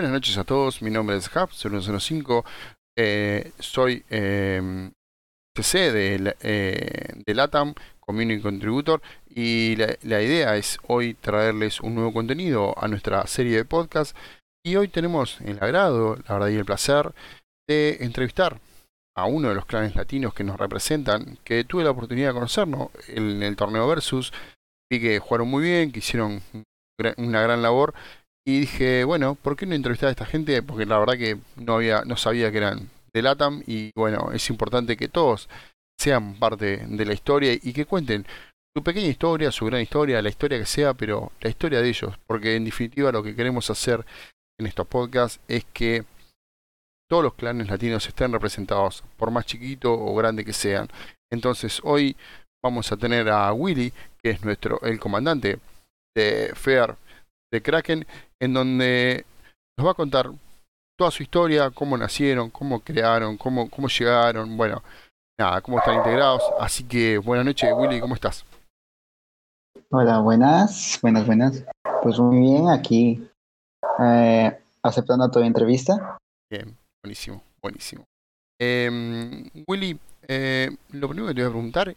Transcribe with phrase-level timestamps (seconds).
[0.00, 2.42] Buenas noches a todos, mi nombre es Hub 005,
[2.96, 4.90] eh, soy eh,
[5.54, 11.96] CC de, eh, de LATAM, Community Contributor, y la, la, idea es hoy traerles un
[11.96, 14.16] nuevo contenido a nuestra serie de podcast.
[14.64, 17.12] Y hoy tenemos el agrado, la verdad y el placer
[17.68, 18.58] de entrevistar
[19.14, 22.88] a uno de los clanes latinos que nos representan, que tuve la oportunidad de conocernos
[23.08, 24.32] en el torneo Versus,
[24.90, 26.40] vi que jugaron muy bien, que hicieron
[27.18, 27.92] una gran labor
[28.46, 30.62] y dije, bueno, ¿por qué no entrevistar a esta gente?
[30.62, 34.48] Porque la verdad que no había, no sabía que eran de LATAM y bueno, es
[34.50, 35.48] importante que todos
[35.98, 38.26] sean parte de la historia y que cuenten
[38.74, 42.18] su pequeña historia, su gran historia, la historia que sea, pero la historia de ellos,
[42.26, 44.06] porque en definitiva lo que queremos hacer
[44.58, 46.04] en estos podcasts es que
[47.10, 50.88] todos los clanes latinos estén representados, por más chiquito o grande que sean.
[51.32, 52.16] Entonces hoy
[52.62, 55.58] vamos a tener a Willy, que es nuestro el comandante
[56.14, 56.96] de FEAR
[57.52, 58.06] de Kraken,
[58.40, 59.24] en donde
[59.76, 60.30] nos va a contar
[60.98, 64.82] toda su historia, cómo nacieron, cómo crearon, cómo, cómo llegaron, bueno,
[65.38, 66.42] nada, cómo están integrados.
[66.60, 68.44] Así que buenas noches, Willy, ¿cómo estás?
[69.90, 71.64] Hola, buenas, buenas, buenas.
[72.02, 73.28] Pues muy bien, aquí
[73.98, 76.18] eh, aceptando tu entrevista.
[76.50, 78.04] Bien, buenísimo, buenísimo.
[78.60, 81.94] Eh, Willy, eh, lo primero que te voy a preguntar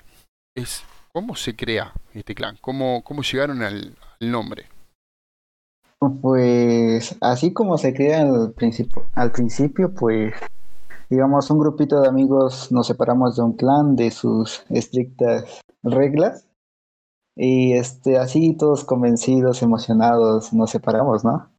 [0.56, 4.73] es cómo se crea este clan, cómo, cómo llegaron al, al nombre.
[6.10, 10.34] Pues así como se crea al principio, al principio, pues
[11.10, 16.48] digamos un grupito de amigos nos separamos de un clan de sus estrictas reglas
[17.36, 21.50] y este así todos convencidos, emocionados nos separamos, ¿no?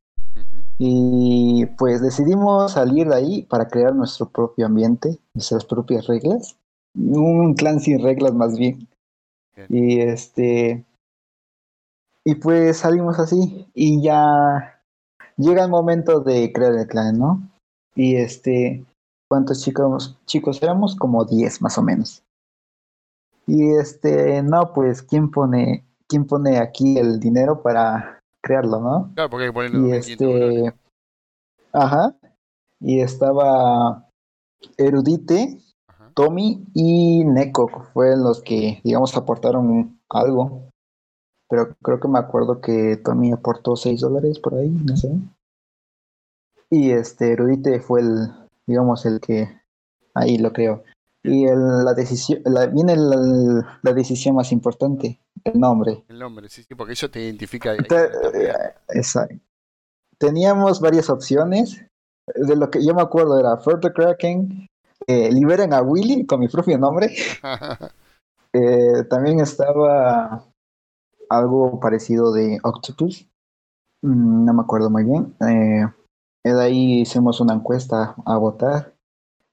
[0.79, 6.57] Y pues decidimos salir de ahí para crear nuestro propio ambiente, nuestras propias reglas,
[6.95, 8.89] un clan sin reglas más bien.
[9.69, 10.85] Y este
[12.25, 14.81] y pues salimos así y ya
[15.37, 17.51] llega el momento de crear el clan, ¿no?
[17.95, 18.85] Y este,
[19.29, 20.97] ¿cuántos chicos, chicos éramos?
[20.97, 22.23] Como 10 más o menos.
[23.47, 29.13] Y este, no, pues, ¿quién pone, quién pone aquí el dinero para crearlo, no?
[29.15, 30.75] Claro, porque hay que ponerlo y este,
[31.73, 32.17] ajá,
[32.81, 34.09] y estaba
[34.79, 35.61] Erudite.
[36.15, 40.71] Tommy y Neko, fueron los que, digamos, aportaron algo
[41.49, 45.11] pero creo que me acuerdo que Tommy aportó 6 dólares por ahí, no sé.
[46.71, 48.29] Y este Erudite fue el,
[48.67, 49.61] digamos, el que
[50.15, 50.83] ahí lo creo.
[51.23, 56.05] Y el, la decisión, la, viene la, la, decisión más importante, el nombre.
[56.09, 57.77] El nombre, sí, sí, porque eso te identifica.
[57.77, 58.11] Te,
[58.89, 59.37] exacto.
[60.19, 61.83] Teníamos varias opciones.
[62.27, 64.67] De lo que yo me acuerdo era Further Kraken,
[65.07, 67.15] eh, Liberen a Willy con mi propio nombre.
[68.53, 70.45] eh, también estaba
[71.31, 73.29] algo parecido de Octopus.
[74.03, 75.35] Mm, no me acuerdo muy bien.
[75.41, 75.87] Eh,
[76.45, 78.95] de ahí hicimos una encuesta a votar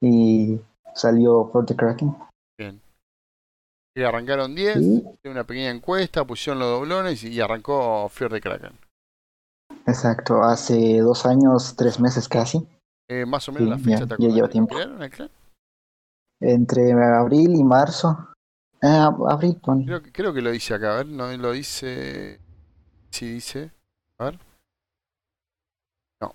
[0.02, 0.59] y
[0.94, 2.16] salió For the Kraken.
[2.58, 2.82] Bien.
[3.96, 5.04] Y arrancaron 10, ¿Sí?
[5.26, 8.80] una pequeña encuesta, pusieron los doblones y arrancó Fear the Kraken.
[9.86, 12.66] Exacto, hace dos años, tres meses casi.
[13.09, 14.76] Eh, más o menos sí, la fecha, ya, ¿te ya lleva tiempo.
[16.40, 18.31] Entre abril y marzo.
[18.81, 19.12] Ah.
[19.86, 22.40] Creo, creo, que lo dice acá, a ver, no lo dice.
[23.12, 23.72] Sí, dice.
[24.18, 24.40] A ver.
[26.19, 26.34] No.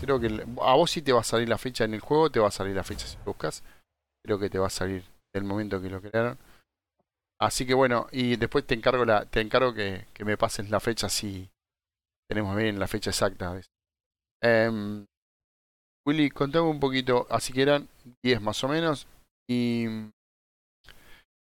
[0.00, 2.40] Creo que a vos sí te va a salir la fecha en el juego, te
[2.40, 3.62] va a salir la fecha si buscas.
[4.24, 6.38] Creo que te va a salir el momento que lo crearon.
[7.38, 10.80] Así que bueno, y después te encargo la, te encargo que, que me pases la
[10.80, 11.48] fecha si
[12.28, 13.60] tenemos bien la fecha exacta.
[14.42, 15.04] Eh,
[16.06, 17.88] Willy, contame un poquito, así que eran
[18.22, 19.06] 10 más o menos.
[19.48, 19.86] Y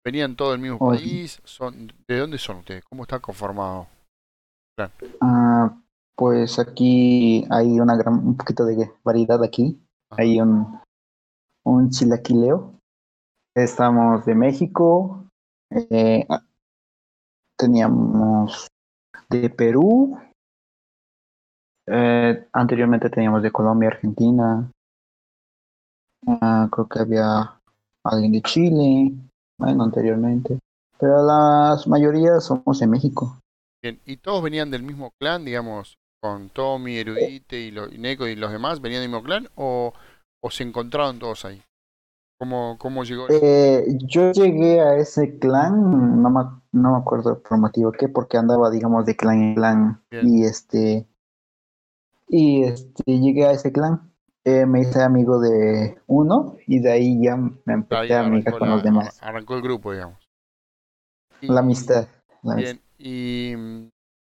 [0.05, 0.91] venían todos del mismo oh.
[0.91, 1.41] país.
[1.45, 2.85] Son, ¿De dónde son ustedes?
[2.85, 3.87] ¿Cómo está conformado?
[5.21, 5.77] Ah,
[6.17, 9.79] pues aquí hay una gran, un poquito de variedad aquí.
[10.11, 10.23] Ajá.
[10.23, 10.81] Hay un,
[11.65, 12.75] un chilaquileo.
[13.55, 15.27] Estamos de México.
[15.71, 16.27] Eh,
[17.59, 18.69] teníamos
[19.29, 20.19] de Perú.
[21.87, 24.71] Eh, anteriormente teníamos de Colombia, Argentina.
[26.25, 27.61] Uh, creo que había
[28.05, 29.12] alguien de Chile
[29.62, 30.59] bueno, anteriormente.
[30.99, 33.38] Pero la mayoría somos de México.
[33.82, 38.26] Bien, ¿y todos venían del mismo clan, digamos, con Tommy, Erudite y, lo, y Neko
[38.26, 38.81] y los demás?
[38.81, 39.93] ¿Venían del mismo clan o,
[40.43, 41.62] o se encontraron todos ahí?
[42.38, 43.26] ¿Cómo, cómo llegó?
[43.29, 46.41] Eh, yo llegué a ese clan, no me,
[46.73, 50.03] no me acuerdo por motivo qué, porque andaba, digamos, de clan en clan.
[50.11, 50.29] Bien.
[50.29, 51.06] Y este.
[52.29, 54.12] Y este, llegué a ese clan.
[54.44, 58.69] Eh, me hice amigo de uno y de ahí ya me empecé a amigar con
[58.69, 59.19] la, los demás.
[59.23, 60.19] Arrancó el grupo, digamos.
[61.41, 62.09] Y, la amistad.
[62.43, 62.87] La bien, amistad.
[62.99, 63.55] y.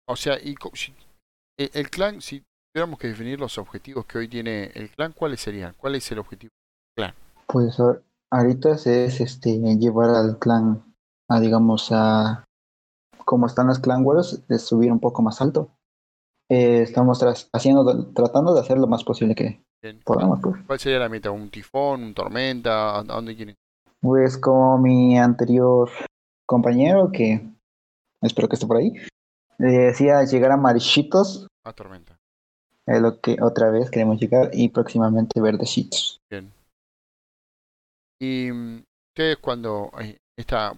[0.07, 0.95] O sea, y, si,
[1.59, 5.41] el, el, clan, si tuviéramos que definir los objetivos que hoy tiene el clan, ¿cuáles
[5.41, 5.75] serían?
[5.77, 7.15] ¿Cuál es el objetivo del clan?
[7.47, 7.77] Pues
[8.31, 8.87] ahorita es
[9.21, 10.83] este llevar al clan
[11.29, 12.45] a digamos a
[13.27, 15.71] como están las clan wars, es subir un poco más alto.
[16.51, 17.23] Eh, estamos
[17.53, 19.63] haciendo tratando de hacer lo más posible que
[20.05, 20.41] podamos.
[20.41, 20.57] Pues.
[20.67, 21.31] ¿Cuál sería la meta?
[21.31, 22.03] ¿Un tifón?
[22.03, 22.99] ¿Un tormenta?
[22.99, 23.57] ¿A dónde quieren?
[24.01, 25.91] Pues como mi anterior
[26.47, 27.47] compañero que
[28.23, 28.93] espero que esté por ahí,
[29.59, 31.47] decía llegar a Marichitos.
[31.65, 32.19] A Tormenta.
[32.87, 36.21] Es lo que otra vez queremos llegar y próximamente Verdecitos.
[36.31, 36.51] Bien.
[38.21, 38.83] ¿Y mm,
[39.13, 39.93] ustedes cuando
[40.37, 40.73] está,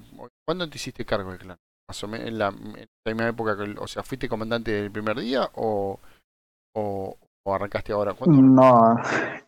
[0.44, 1.58] cuándo te hiciste cargo del clan?
[1.88, 5.50] Más o menos en la, misma época, que, o sea, ¿fuiste comandante del primer día
[5.55, 5.99] o,
[6.75, 8.14] o, arrancaste ahora?
[8.26, 8.96] No,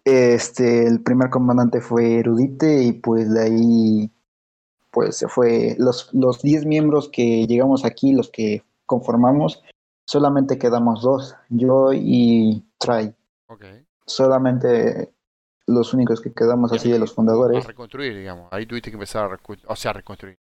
[0.04, 4.10] este, el primer comandante fue Erudite y pues de ahí
[4.92, 9.62] pues se fue, los, los 10 miembros que llegamos aquí, los que conformamos,
[10.06, 13.14] solamente quedamos dos, yo y Try.
[13.46, 13.86] Okay.
[14.06, 15.14] Solamente
[15.66, 17.64] los únicos que quedamos así de los fundadores.
[17.64, 18.52] A reconstruir, digamos.
[18.52, 20.38] Ahí tuviste que empezar a reconstruir, o sea, reconstruir.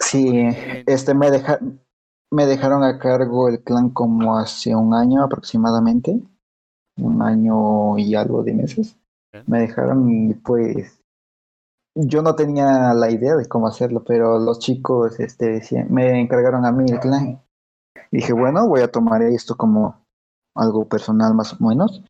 [0.00, 0.48] sí,
[0.86, 1.60] este me deja,
[2.30, 6.20] me dejaron a cargo el clan como hace un año aproximadamente,
[6.96, 8.96] un año y algo de meses.
[9.46, 11.00] Me dejaron y pues
[11.94, 16.64] yo no tenía la idea de cómo hacerlo, pero los chicos este, decían, me encargaron
[16.64, 17.42] a mí el clan.
[18.10, 20.04] Y dije, bueno, voy a tomar esto como
[20.54, 22.02] algo personal más o menos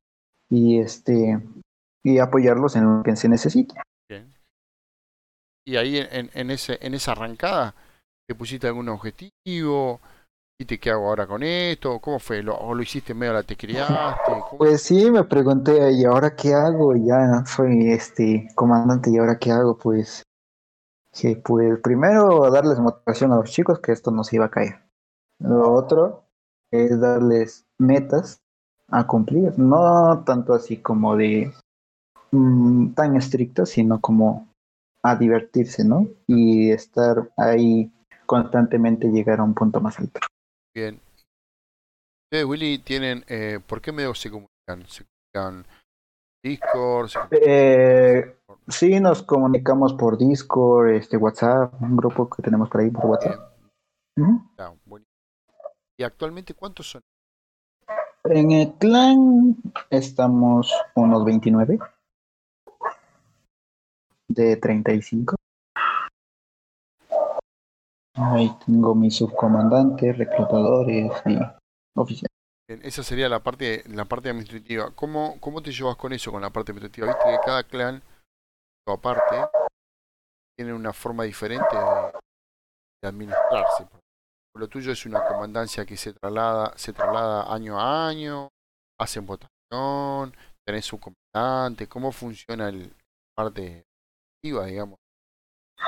[0.51, 1.41] y este
[2.05, 3.75] y apoyarlos en lo que se necesite.
[4.09, 4.33] Bien.
[5.67, 7.75] Y ahí en, en, ese, en esa arrancada,
[8.29, 10.01] ¿te pusiste algún objetivo?
[10.61, 11.99] ¿Y qué hago ahora con esto?
[11.99, 12.43] ¿Cómo fue?
[12.43, 14.33] ¿Lo, ¿O lo hiciste medio la te criaste?
[14.59, 16.95] Pues sí, me pregunté, ¿y ahora qué hago?
[16.95, 19.79] Ya soy este comandante, ¿y ahora qué hago?
[19.79, 20.25] Pues,
[21.13, 24.83] que pues primero darles motivación a los chicos que esto no se iba a caer.
[25.39, 26.25] Lo otro
[26.71, 28.43] es darles metas
[28.89, 31.55] a cumplir, no tanto así como de
[32.33, 34.49] mm, tan estrictas, sino como
[35.03, 36.09] a divertirse, ¿no?
[36.27, 37.91] Y estar ahí
[38.29, 40.21] constantemente llegar a un punto más alto.
[40.77, 41.01] Bien.
[42.27, 44.87] Ustedes, Willy, tienen, eh, ¿por qué medios se comunican?
[44.87, 45.67] ¿Se comunican
[46.45, 47.11] Discord?
[47.31, 48.37] Eh,
[48.69, 53.55] sí, nos comunicamos por Discord, este WhatsApp, un grupo que tenemos por ahí por WhatsApp.
[55.99, 57.01] ¿Y actualmente cuántos son?
[58.25, 59.57] En el clan
[59.89, 61.79] estamos unos 29
[64.29, 65.38] de 35.
[68.21, 71.39] Ahí tengo mi subcomandante, reclutadores y
[71.95, 72.29] oficiales.
[72.69, 74.91] Esa sería la parte, la parte administrativa.
[74.91, 77.07] ¿Cómo, ¿Cómo te llevas con eso, con la parte administrativa?
[77.07, 78.03] Viste que cada clan,
[78.87, 79.37] aparte,
[80.57, 83.87] tiene una forma diferente de, administrarse.
[84.57, 88.49] Lo tuyo es una comandancia que se traslada, se traslada año a año,
[88.99, 90.35] hacen votación,
[90.67, 91.89] tenés subcomandante.
[91.89, 92.93] ¿Cómo funciona el
[93.37, 93.85] parte
[94.43, 94.99] administrativa, digamos?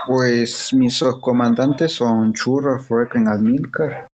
[0.06, 4.06] Pues mis comandantes son Churro, Frecken, Almilcar,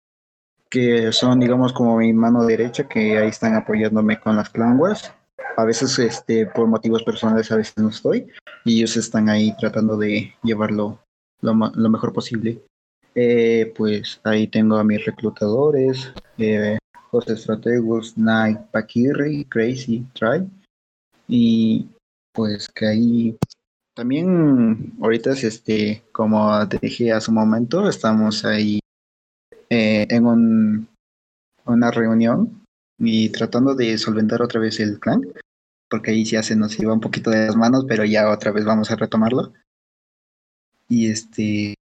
[0.69, 4.79] que son, digamos, como mi mano derecha, que ahí están apoyándome con las clan
[5.57, 8.27] A veces, este, por motivos personales, a veces no estoy,
[8.63, 10.99] y ellos están ahí tratando de llevarlo
[11.41, 12.61] lo, mejor posible.
[13.13, 16.77] Eh, pues ahí tengo a mis reclutadores, eh,
[17.11, 20.49] José Estrategos, Night, Paquirri, Crazy, Try,
[21.27, 21.87] y
[22.33, 23.37] pues que ahí
[23.95, 28.79] también ahorita es este, como te dije hace un momento, estamos ahí
[29.69, 30.87] eh, en un,
[31.65, 32.65] una reunión
[32.99, 35.21] y tratando de solventar otra vez el clan,
[35.89, 38.65] porque ahí ya se nos iba un poquito de las manos, pero ya otra vez
[38.65, 39.53] vamos a retomarlo.
[40.89, 41.75] Y este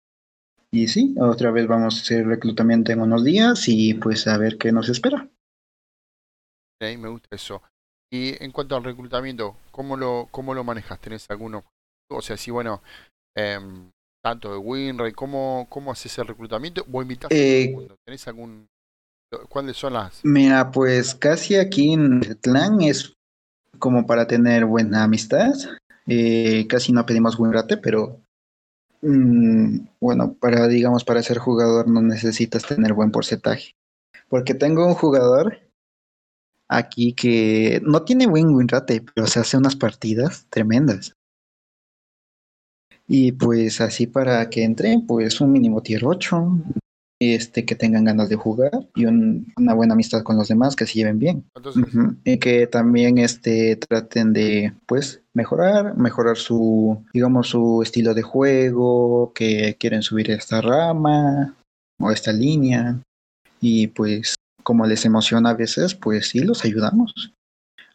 [0.71, 4.57] y sí, otra vez vamos a hacer reclutamiento en unos días y pues a ver
[4.57, 5.29] qué nos espera.
[6.81, 7.63] Sí, me gusta eso.
[8.11, 11.01] Y en cuanto al reclutamiento, ¿cómo lo, cómo lo manejas?
[11.01, 11.65] ¿Tenés alguno
[12.11, 12.83] o sea, sí, bueno,
[13.37, 13.91] em,
[14.23, 16.85] tanto de WinRay, ¿cómo, ¿cómo haces el reclutamiento?
[16.91, 18.67] ¿O invitas a eh, ¿Tenés algún...
[19.49, 20.21] ¿Cuáles son las...?
[20.25, 23.15] Mira, pues casi aquí en el clan es
[23.79, 25.53] como para tener buena amistad.
[26.07, 28.21] Eh, casi no pedimos WinRate, pero
[29.03, 33.75] mm, bueno, para digamos para ser jugador no necesitas tener buen porcentaje.
[34.29, 35.61] Porque tengo un jugador
[36.69, 41.15] aquí que no tiene buen WinRate, pero se hace unas partidas tremendas.
[43.07, 46.63] Y pues así para que entren, pues un mínimo tier 8,
[47.21, 50.95] este, que tengan ganas de jugar y una buena amistad con los demás, que se
[50.95, 51.45] lleven bien.
[52.25, 59.33] Y que también este, traten de, pues, mejorar, mejorar su, digamos, su estilo de juego,
[59.35, 61.55] que quieren subir esta rama
[62.01, 63.01] o esta línea.
[63.61, 67.33] Y pues como les emociona a veces, pues sí, los ayudamos.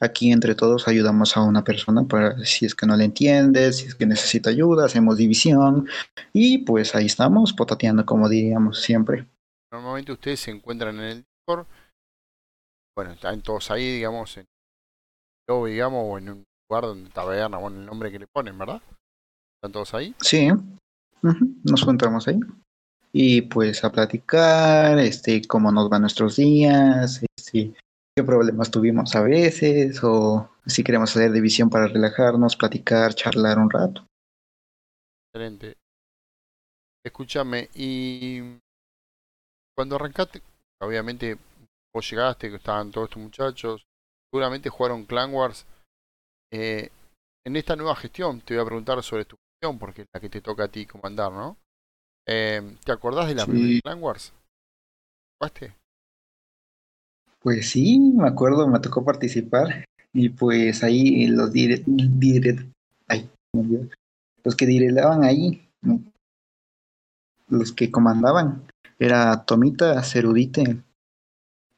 [0.02, 3.88] Aquí entre todos ayudamos a una persona para si es que no le entiende, si
[3.88, 5.88] es que necesita ayuda, hacemos división
[6.32, 9.28] y pues ahí estamos potateando como diríamos siempre.
[9.72, 11.68] Normalmente ustedes se encuentran en el Discord,
[12.96, 14.46] bueno, están todos ahí, digamos, en
[15.66, 18.82] digamos, o en un lugar donde taberna, bueno, el nombre que le ponen, ¿verdad?
[19.58, 20.16] ¿Están todos ahí?
[20.22, 20.48] Sí,
[21.22, 22.40] nos encontramos ahí.
[23.12, 27.74] Y pues a platicar, este, cómo nos van nuestros días, este,
[28.20, 33.70] qué problemas tuvimos a veces, o si queremos hacer división para relajarnos, platicar, charlar un
[33.70, 34.06] rato.
[35.28, 35.78] Excelente.
[37.06, 38.60] Escúchame, y
[39.74, 40.42] cuando arrancaste,
[40.82, 41.38] obviamente
[41.96, 43.88] vos llegaste, que estaban todos estos muchachos,
[44.30, 45.66] seguramente jugaron Clan Wars.
[46.52, 46.90] Eh,
[47.48, 50.30] en esta nueva gestión te voy a preguntar sobre tu gestión, porque es la que
[50.30, 51.56] te toca a ti comandar, ¿no?
[52.28, 54.34] Eh, ¿Te acordás de la primera Clan Wars?
[55.40, 55.79] ¿Jugaste?
[57.42, 61.84] Pues sí, me acuerdo, me tocó participar y pues ahí los dire,
[64.44, 65.68] los que direlaban ahí,
[67.48, 68.68] los que comandaban,
[68.98, 70.82] era Tomita, Cerudite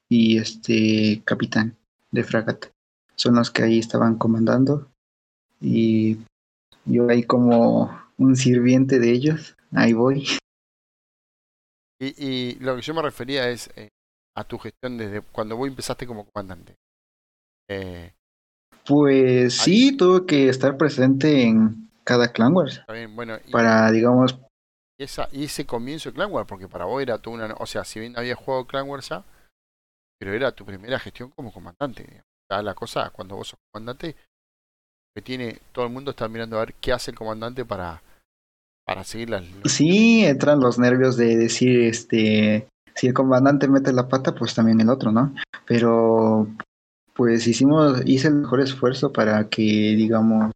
[0.09, 1.77] y este capitán
[2.11, 2.69] de fragata.
[3.15, 4.89] Son los que ahí estaban comandando
[5.59, 6.17] y
[6.85, 10.25] yo ahí como un sirviente de ellos, ahí voy.
[11.99, 13.89] Y, y lo que yo me refería es, eh,
[14.35, 16.75] a tu gestión desde cuando vos empezaste como comandante?
[17.69, 18.13] Eh,
[18.85, 22.81] pues sí, tuve que estar presente en cada Clan Wars.
[23.13, 24.39] bueno, para, digamos...
[24.99, 27.53] Y, esa, y ese comienzo de Clan Wars, porque para vos era tu una...
[27.59, 29.23] O sea, si bien había jugado Clan Wars ya,
[30.19, 32.23] pero era tu primera gestión como comandante.
[32.49, 34.15] la cosa, cuando vos sos comandante,
[35.15, 35.59] que tiene...
[35.71, 38.01] Todo el mundo está mirando a ver qué hace el comandante para...
[38.85, 39.43] Para seguir las...
[39.65, 44.81] Sí, entran los nervios de decir, este si el comandante mete la pata, pues también
[44.81, 45.33] el otro, ¿no?
[45.65, 46.47] Pero
[47.13, 50.51] pues hicimos, hice el mejor esfuerzo para que, digamos,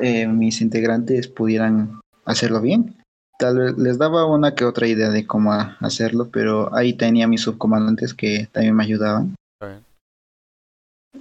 [0.00, 2.96] eh, mis integrantes pudieran hacerlo bien.
[3.38, 7.42] Tal vez les daba una que otra idea de cómo hacerlo, pero ahí tenía mis
[7.42, 9.34] subcomandantes que también me ayudaban.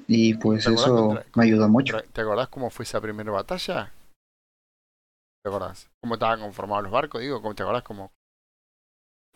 [0.08, 1.98] Y pues eso me ayudó mucho.
[2.14, 3.92] ¿Te acordás cómo fue esa primera batalla?
[5.44, 5.90] ¿Te acordás?
[6.02, 7.22] ¿Cómo estaban conformados los barcos?
[7.22, 8.12] Digo, ¿cómo te acordás cómo,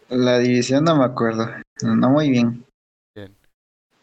[0.09, 1.47] la división no me acuerdo.
[1.81, 2.65] No muy bien.
[3.15, 3.35] Bien.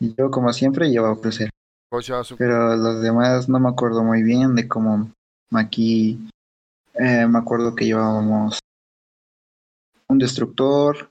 [0.00, 1.50] Yo, como siempre, llevaba crucero.
[2.38, 5.11] Pero los demás no me acuerdo muy bien de cómo
[5.52, 6.18] aquí
[6.94, 8.59] eh, me acuerdo que llevábamos
[10.09, 11.11] un destructor,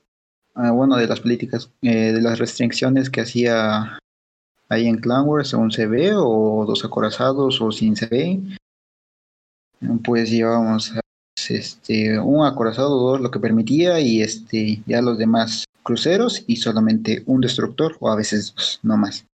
[0.54, 3.98] ah, bueno, de las políticas, eh, de las restricciones que hacía
[4.68, 8.58] ahí en Clan Wars, un CB o dos acorazados o sin CB.
[10.04, 10.92] Pues llevábamos
[11.50, 17.22] este, un acorazado, dos lo que permitía y este, ya los demás cruceros y solamente
[17.26, 19.26] un destructor o a veces dos, no más.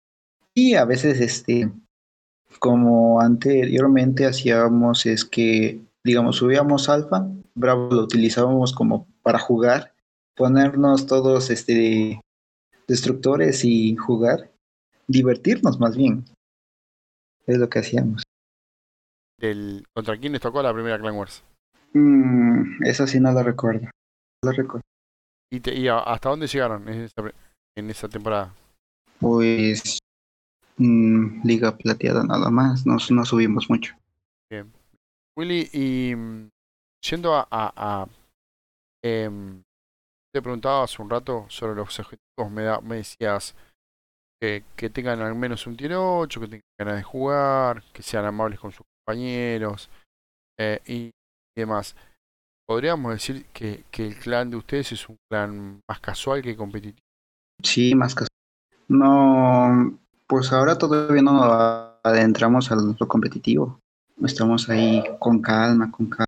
[0.54, 1.72] Y a veces, este,
[2.60, 9.94] como anteriormente hacíamos, es que, digamos, subíamos alfa, Bravo lo utilizábamos como para jugar,
[10.36, 12.22] ponernos todos este,
[12.88, 14.52] destructores y jugar,
[15.08, 16.26] divertirnos más bien.
[17.48, 18.24] Es lo que hacíamos.
[19.94, 21.44] ¿Contra quién les tocó la primera Clan Wars?
[21.98, 23.90] Mm, eso sí no lo recuerdo.
[24.44, 24.84] lo recuerdo.
[25.52, 27.24] ¿Y, hasta dónde llegaron en esa,
[27.76, 28.54] en esa temporada?
[29.20, 30.00] Pues
[30.78, 33.96] mm, Liga Plateada nada más, no, no subimos mucho.
[34.52, 34.72] Bien.
[35.38, 36.50] Willy, y mm,
[37.10, 37.48] yendo a...
[37.52, 38.08] a,
[39.04, 39.64] em,
[40.34, 43.56] te preguntaba hace un rato sobre los objetivos, me, da, me decías
[44.40, 48.26] que, que tengan al menos un tiro 8, que tengan ganas de jugar, que sean
[48.26, 49.90] amables con sus compañeros.
[50.60, 51.12] Eh, y
[51.62, 51.96] demás.
[52.68, 57.06] ¿Podríamos decir que, que, el clan de ustedes es un clan más casual que competitivo?
[57.64, 58.28] Sí, más casual.
[58.90, 59.98] No,
[60.28, 61.42] pues ahora todavía no
[62.04, 63.80] adentramos al lo competitivo.
[64.24, 66.26] Estamos ahí con calma, con calma.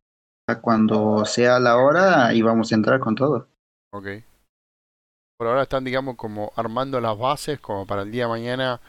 [0.61, 3.47] Cuando sea la hora, y vamos a entrar con todo.
[3.91, 4.07] Ok.
[5.37, 8.81] Por ahora están, digamos, como armando las bases, como para el día de mañana,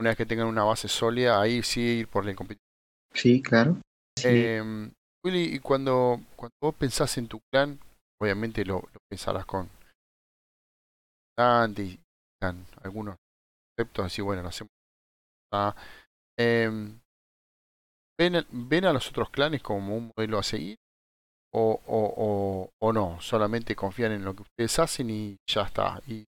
[0.00, 2.68] una vez que tengan una base sólida, ahí sí ir por el competitivo.
[3.14, 3.78] Sí, claro.
[4.22, 4.90] Em,
[5.24, 7.78] Willy, y cuando, cuando vos pensás en tu plan,
[8.20, 9.68] obviamente lo, pensarás con
[11.76, 12.00] y
[12.82, 13.16] algunos
[13.76, 14.70] conceptos así, bueno, lo hacemos.
[16.38, 16.70] eh,
[18.18, 20.76] ¿ven, ¿Ven a los otros clanes como un modelo a seguir?
[21.52, 26.00] O, o, o, o no, solamente confían en lo que ustedes hacen y ya está,
[26.06, 26.24] y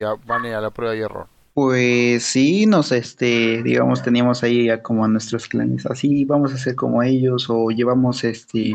[0.00, 1.28] ya van a la prueba y error.
[1.52, 6.58] Pues sí, nos, este, digamos, teníamos ahí ya como a nuestros clanes, así vamos a
[6.58, 8.74] ser como ellos, o llevamos, este,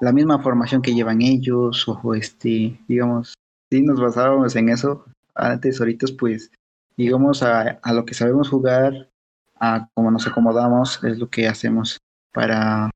[0.00, 3.34] la misma formación que llevan ellos, o, este, digamos,
[3.70, 5.04] sí nos basábamos en eso.
[5.34, 6.50] Antes, ahorita, pues,
[6.96, 9.10] digamos, a, a lo que sabemos jugar,
[9.58, 11.98] a cómo nos acomodamos, es lo que hacemos
[12.32, 12.90] para,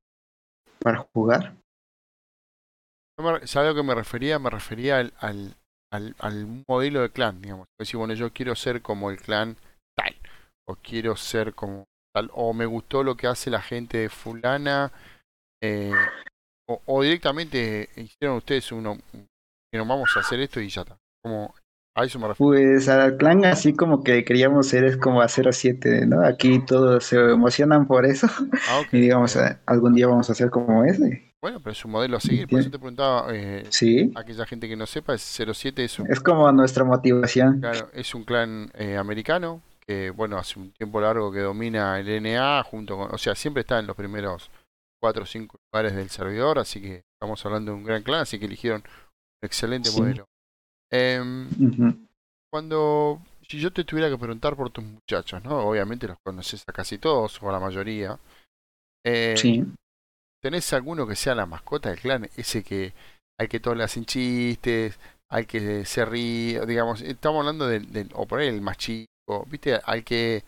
[0.79, 1.55] para jugar.
[3.17, 4.39] ¿Sabes a lo que me refería?
[4.39, 5.55] Me refería al, al,
[5.95, 7.67] al, al modelo de clan, digamos.
[7.79, 9.57] Decir, bueno, yo quiero ser como el clan
[9.97, 10.15] tal,
[10.67, 14.91] o quiero ser como tal, o me gustó lo que hace la gente de fulana,
[15.63, 15.91] eh,
[16.69, 18.97] o, o, directamente hicieron ustedes uno,
[19.71, 20.97] que nos vamos a hacer esto y ya está.
[21.23, 21.53] Como
[21.97, 22.51] a eso me refiero.
[22.51, 26.25] Pues al clan así como que queríamos ser es como a 07, ¿no?
[26.25, 28.27] Aquí todos se emocionan por eso.
[28.67, 28.99] Ah, okay.
[28.99, 31.34] y digamos, algún día vamos a ser como ese.
[31.45, 34.11] Bueno, pero es un modelo a seguir, por eso te preguntaba, eh, ¿Sí?
[34.15, 36.11] aquella gente que no sepa, es 07 es un...
[36.11, 37.59] Es como nuestra motivación.
[37.59, 42.23] Claro, es un clan eh, americano que, bueno, hace un tiempo largo que domina el
[42.23, 43.13] NA junto con...
[43.13, 44.49] O sea, siempre está en los primeros
[44.99, 48.39] 4 o 5 lugares del servidor, así que estamos hablando de un gran clan, así
[48.39, 50.01] que eligieron un excelente sí.
[50.01, 50.25] modelo.
[50.91, 52.07] Eh, uh -huh.
[52.51, 53.21] Cuando...
[53.47, 55.59] Si yo te tuviera que preguntar por tus muchachos, ¿no?
[55.59, 58.17] Obviamente los conoces a casi todos, o a la mayoría.
[59.05, 59.63] Eh, sí.
[60.45, 62.29] ¿Tenés alguno que sea la mascota del clan?
[62.37, 62.93] Ese que
[63.39, 68.11] al que todos le hacen chistes, al que se ríe, digamos, estamos hablando del, del
[68.13, 69.81] o por el más chico, ¿viste?
[69.83, 70.43] Al que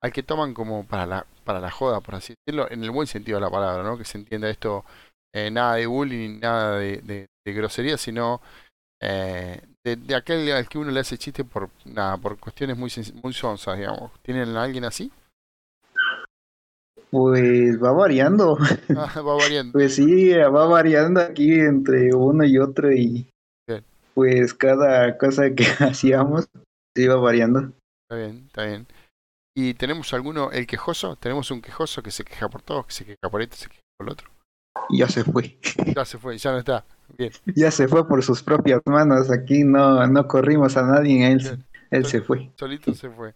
[0.00, 3.08] al que toman como para la para la joda, por así decirlo, en el buen
[3.08, 3.98] sentido de la palabra, ¿no?
[3.98, 4.84] Que se entienda esto,
[5.34, 8.40] eh, nada de bullying, nada de, grosería, sino
[9.00, 12.92] eh, de, de, aquel al que uno le hace chiste por nada, por cuestiones muy
[13.20, 14.12] muy sonsas, digamos.
[14.22, 15.10] ¿Tienen a alguien así?
[17.12, 18.56] Pues va variando.
[18.96, 19.72] Ah, va variando.
[19.74, 23.30] Pues sí, va variando aquí entre uno y otro y
[23.68, 23.84] bien.
[24.14, 26.48] pues cada cosa que hacíamos
[26.96, 27.72] iba variando.
[28.08, 28.86] Está bien, está bien.
[29.54, 31.16] ¿Y tenemos alguno, el quejoso?
[31.16, 33.82] ¿Tenemos un quejoso que se queja por todo, que se queja por esto, se queja
[33.98, 34.30] por el otro?
[34.90, 35.58] Ya se fue.
[35.94, 36.84] Ya se fue, ya no está.
[37.18, 37.30] Bien.
[37.54, 39.30] Ya se fue por sus propias manos.
[39.30, 41.64] Aquí no, no corrimos a nadie, él, bien.
[41.90, 42.50] él se fue.
[42.56, 43.34] Solito se fue.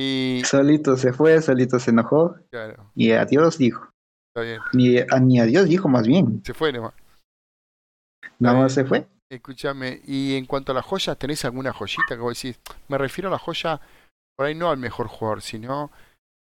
[0.00, 0.42] Y...
[0.44, 2.36] Solito se fue, solito se enojó.
[2.52, 2.88] Claro.
[2.94, 3.90] Y adiós dijo.
[4.28, 4.60] Está bien.
[4.72, 6.40] Ni, a, ni adiós dijo más bien.
[6.44, 6.94] Se fue nomás.
[8.38, 9.08] Nada más se fue.
[9.28, 12.58] Escúchame, y en cuanto a las joyas, ¿tenés alguna joyita que vos decís?
[12.86, 13.80] Me refiero a la joya,
[14.36, 15.90] por ahí no al mejor jugador, sino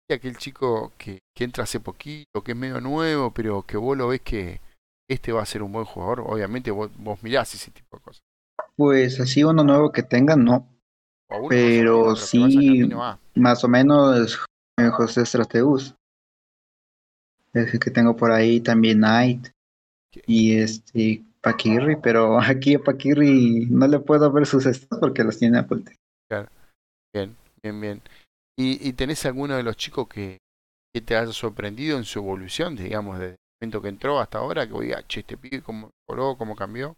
[0.09, 3.99] a aquel chico que, que entra hace poquito, que es medio nuevo, pero que vos
[3.99, 4.61] lo ves que
[5.11, 6.21] este va a ser un buen jugador.
[6.21, 8.23] Obviamente vos, vos mirás ese tipo de cosas.
[8.77, 10.69] Pues así uno nuevo que tenga, no.
[11.49, 12.89] Pero sí,
[13.35, 14.39] más o menos
[14.79, 15.95] eh, José Strateus.
[17.53, 19.49] Es el que tengo por ahí también Knight.
[20.27, 25.39] Y este Paquirri, pero aquí a Paquirri no le puedo ver sus estados porque los
[25.39, 25.83] tiene Apple.
[26.29, 26.49] Claro.
[27.15, 28.03] Bien, bien, bien.
[28.59, 30.39] ¿Y, ¿Y, tenés alguno de los chicos que,
[30.95, 34.67] que te haya sorprendido en su evolución, digamos, desde el momento que entró hasta ahora?
[34.67, 36.97] Que voy a, che, este pibe, cómo mejoró, cómo cambió.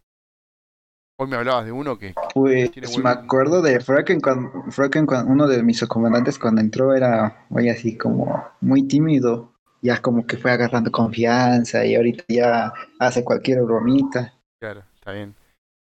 [1.16, 2.12] Hoy me hablabas de uno que...
[2.34, 7.46] Pues me acuerdo de Fraken cuando, Fraken cuando uno de mis comandantes cuando entró era
[7.50, 9.52] muy así como muy tímido.
[9.80, 14.34] Ya como que fue agarrando confianza y ahorita ya hace cualquier bromita.
[14.58, 15.34] Claro, está bien.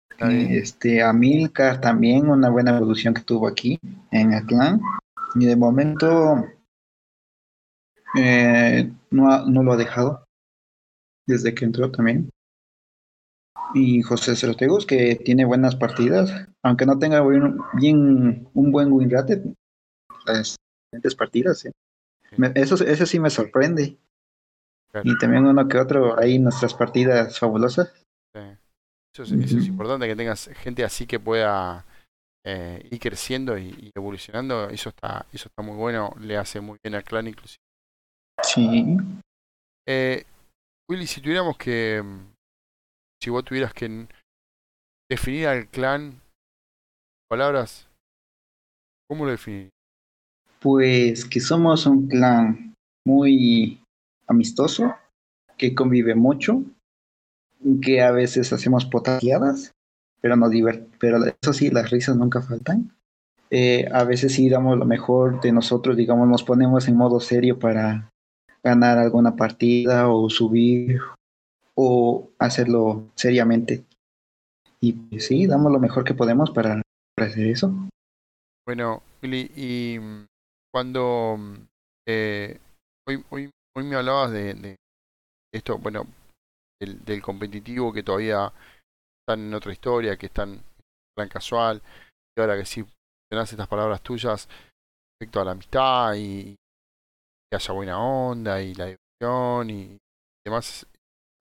[0.09, 0.51] Está bien.
[0.51, 3.79] Este, Amilcar también, una buena evolución que tuvo aquí
[4.11, 4.81] en el clan.
[5.35, 6.45] Y de momento
[8.17, 10.25] eh, no, no lo ha dejado
[11.25, 12.29] desde que entró también
[13.73, 19.09] y José Cerotegos, que tiene buenas partidas, aunque no tenga bien, bien un buen win
[19.09, 19.41] rate,
[20.25, 21.65] las diferentes partidas.
[21.65, 21.71] ¿eh?
[22.37, 23.97] Me, eso, eso sí me sorprende.
[24.91, 25.09] Claro.
[25.09, 27.93] Y también uno que otro ahí nuestras partidas fabulosas.
[28.35, 28.41] Sí.
[29.13, 31.85] Eso, es, eso, es, importante, que tengas gente así que pueda
[32.45, 34.69] eh, ir creciendo y, y, evolucionando.
[34.69, 37.61] Eso está, eso está muy bueno, le hace muy bien al clan inclusive.
[38.43, 38.97] Sí.
[39.87, 40.25] Eh,
[40.89, 42.03] Willy, si tuviéramos que
[43.21, 44.07] si vos tuvieras que
[45.09, 46.21] definir al clan,
[47.29, 47.87] palabras,
[49.07, 49.69] ¿cómo lo definís?
[50.59, 52.73] Pues que somos un clan
[53.05, 53.83] muy
[54.27, 54.95] amistoso,
[55.57, 56.63] que convive mucho,
[57.81, 59.71] que a veces hacemos potateadas,
[60.19, 60.51] pero nos
[60.99, 62.95] pero eso sí, las risas nunca faltan.
[63.51, 67.59] Eh, a veces sí damos lo mejor de nosotros, digamos, nos ponemos en modo serio
[67.59, 68.09] para
[68.63, 71.01] ganar alguna partida o subir
[71.77, 73.85] o hacerlo seriamente.
[74.81, 76.81] Y pues, sí, damos lo mejor que podemos para,
[77.15, 77.71] para hacer eso.
[78.65, 79.99] Bueno, Willy, y
[80.73, 81.37] cuando
[82.07, 82.59] eh,
[83.07, 84.77] hoy, hoy, hoy me hablabas de, de
[85.53, 86.07] esto, bueno,
[86.81, 88.51] del, competitivo que todavía
[89.21, 90.61] están en otra historia, que están
[91.15, 91.81] plan casual,
[92.37, 92.85] y ahora que sí
[93.29, 94.47] tenés estas palabras tuyas
[95.19, 96.55] respecto a la amistad y
[97.49, 99.97] que haya buena onda y la diversión y
[100.45, 100.87] demás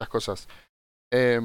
[0.00, 0.48] las cosas.
[1.12, 1.40] Eh,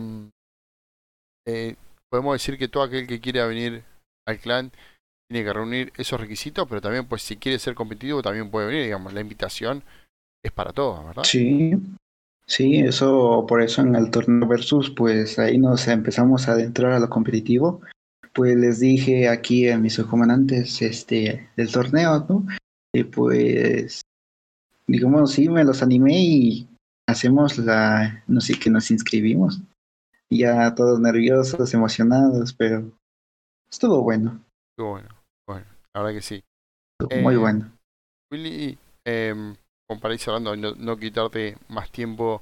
[1.48, 1.76] eh,
[2.10, 3.84] podemos decir que todo aquel que quiera venir
[4.26, 4.72] al clan
[5.30, 8.84] tiene que reunir esos requisitos, pero también pues si quiere ser competitivo también puede venir,
[8.84, 9.84] digamos, la invitación
[10.44, 11.24] es para todos, ¿verdad?
[11.24, 11.74] Sí,
[12.48, 17.00] sí, eso, por eso en el torneo versus, pues ahí nos empezamos a adentrar a
[17.00, 17.82] lo competitivo.
[18.34, 22.46] Pues les dije aquí a mis comandantes este, del torneo, ¿no?
[22.94, 24.02] Y pues,
[24.88, 26.68] digamos, sí, me los animé y
[27.08, 29.62] hacemos la, no sé, que nos inscribimos.
[30.30, 32.92] Ya todos nerviosos, emocionados, pero
[33.70, 34.44] estuvo bueno.
[34.72, 35.10] Estuvo bueno,
[35.48, 36.44] bueno, la verdad que sí.
[37.00, 37.72] Estuvo muy Eh, bueno.
[38.32, 39.56] Willy, eh,
[39.88, 42.42] como para ir cerrando, no, no quitarte más tiempo,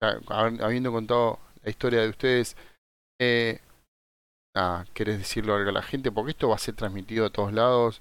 [0.00, 2.56] habiendo contado la historia de ustedes,
[3.20, 3.60] eh,
[4.56, 6.10] nada, ¿querés decirlo algo a la gente?
[6.10, 8.00] Porque esto va a ser transmitido a todos lados,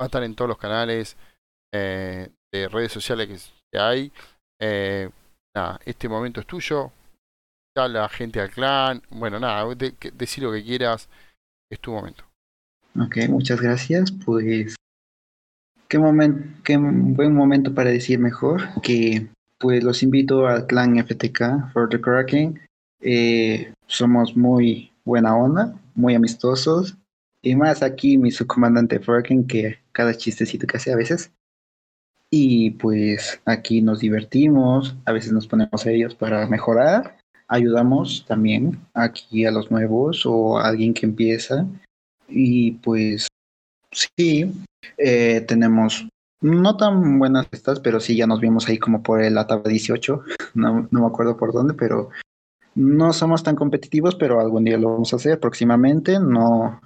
[0.00, 1.16] va a estar en todos los canales
[1.72, 4.12] eh, de redes sociales que hay.
[4.60, 5.10] Eh,
[5.54, 6.92] nada, este momento es tuyo,
[7.74, 11.08] da la gente al clan, bueno, nada, de, que- decí lo que quieras,
[11.70, 12.24] es tu momento.
[12.98, 14.10] Ok, muchas gracias.
[14.10, 14.76] Pues,
[15.88, 21.70] qué momento, qué buen momento para decir mejor que, pues, los invito al clan FTK
[21.72, 22.60] for the Kraken.
[23.00, 26.96] Eh, somos muy buena onda, muy amistosos.
[27.42, 31.30] Y más aquí mi subcomandante Kraken que cada chistecito que hace a veces.
[32.30, 37.18] Y pues aquí nos divertimos, a veces nos ponemos a ellos para mejorar.
[37.48, 41.66] Ayudamos también aquí a los nuevos o a alguien que empieza.
[42.28, 43.28] Y pues
[43.92, 44.52] sí,
[44.98, 46.08] eh, tenemos
[46.40, 50.22] no tan buenas estas, pero sí ya nos vimos ahí como por el ATAB 18,
[50.54, 52.10] no, no me acuerdo por dónde, pero
[52.74, 56.80] no somos tan competitivos, pero algún día lo vamos a hacer próximamente, no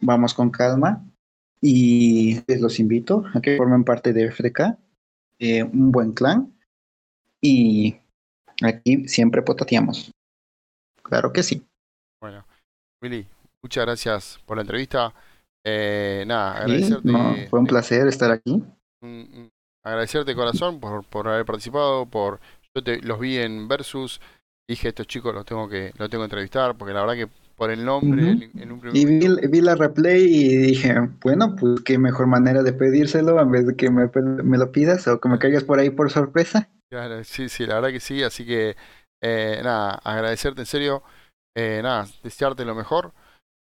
[0.00, 1.04] vamos con calma
[1.60, 4.78] y les los invito a que formen parte de FDK,
[5.38, 6.52] eh, un buen clan
[7.40, 7.96] y
[8.62, 10.10] aquí siempre potateamos.
[11.02, 11.66] Claro que sí.
[12.20, 12.44] Bueno,
[13.02, 13.26] Willy,
[13.62, 15.14] muchas gracias por la entrevista.
[15.64, 17.12] Eh, nada, Sí, agradecerte.
[17.12, 18.62] no, fue un placer estar aquí.
[19.84, 22.40] agradecerte de corazón por, por haber participado, por
[22.74, 24.20] yo te, los vi en Versus,
[24.68, 27.70] dije estos chicos los tengo que los tengo que entrevistar, porque la verdad que por
[27.70, 31.80] el nombre en, en un primer Y vi, vi la replay y dije, bueno, pues
[31.82, 34.08] qué mejor manera de pedírselo en vez de que me,
[34.44, 36.68] me lo pidas o que me caigas por ahí por sorpresa.
[36.90, 38.76] Claro, sí, sí, la verdad que sí, así que
[39.22, 41.04] eh, nada, agradecerte en serio,
[41.54, 43.12] eh, nada, desearte lo mejor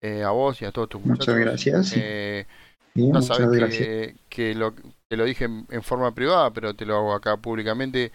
[0.02, 1.36] eh, a vos y a todos tus Muchas muchachos.
[1.36, 1.88] gracias.
[1.88, 2.46] Sí, Eh,
[2.94, 3.88] sí, Ya muchas sabes gracias.
[3.90, 4.74] que, que lo,
[5.08, 8.12] te lo dije en, en forma privada, pero te lo hago acá públicamente.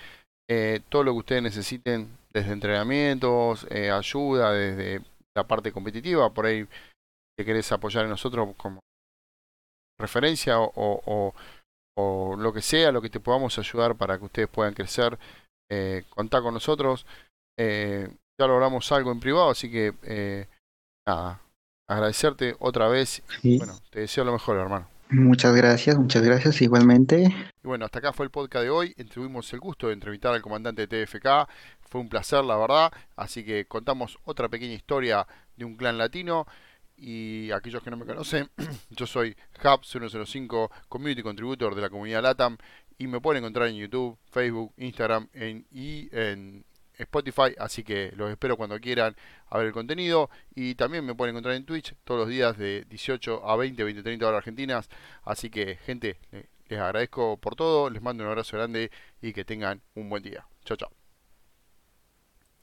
[0.50, 5.02] Eh, todo lo que ustedes necesiten, desde entrenamientos, ayuda, desde
[5.36, 6.68] la parte competitiva, por ahí
[7.38, 8.80] te querés apoyar en nosotros como
[10.00, 11.34] referencia o, o- o-
[11.98, 15.18] o lo que sea, lo que te podamos ayudar para que ustedes puedan crecer,
[15.70, 17.06] eh, contá con nosotros.
[17.60, 18.08] Eh,
[18.40, 20.48] ya logramos algo en privado, así que eh,
[21.06, 21.42] nada,
[21.90, 23.22] agradecerte otra vez.
[23.42, 24.88] Sí, Bueno, te deseo lo mejor, hermano.
[25.10, 27.24] Muchas gracias, muchas gracias igualmente.
[27.64, 28.94] Y bueno, hasta acá fue el podcast de hoy.
[29.12, 31.50] Tuvimos el gusto de entrevistar al comandante de TFK.
[31.90, 32.92] Fue un placer, la verdad.
[33.16, 36.46] Así que contamos otra pequeña historia de un clan latino.
[37.02, 38.50] Y aquellos que no me conocen,
[38.90, 42.58] yo soy Hubs105, Community Contributor de la comunidad LATAM.
[42.98, 46.66] Y me pueden encontrar en YouTube, Facebook, Instagram en- y en
[46.98, 47.56] Spotify.
[47.58, 49.16] Así que los espero cuando quieran
[49.48, 50.30] a ver el contenido.
[50.54, 54.04] Y también me pueden encontrar en Twitch todos los días de 18 a 20, 20,
[54.04, 54.90] 30 horas argentinas.
[55.24, 59.46] Así que, gente, le- les agradezco por todo, les mando un abrazo grande y que
[59.46, 60.46] tengan un buen día.
[60.66, 60.99] Chao, chao.